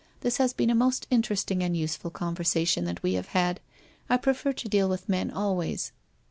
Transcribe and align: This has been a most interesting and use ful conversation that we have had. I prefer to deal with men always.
This 0.21 0.37
has 0.37 0.51
been 0.51 0.71
a 0.71 0.73
most 0.73 1.05
interesting 1.11 1.61
and 1.63 1.77
use 1.77 1.95
ful 1.95 2.09
conversation 2.09 2.85
that 2.85 3.03
we 3.03 3.13
have 3.13 3.27
had. 3.37 3.59
I 4.09 4.17
prefer 4.17 4.51
to 4.51 4.67
deal 4.67 4.89
with 4.89 5.07
men 5.07 5.29
always. 5.29 5.91